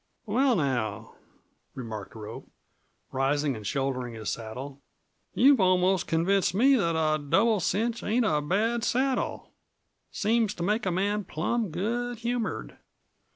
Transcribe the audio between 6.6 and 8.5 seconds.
that a double cinch ain't a